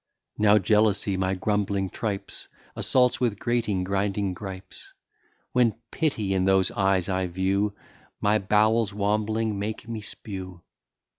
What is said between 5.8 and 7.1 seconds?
pity in those eyes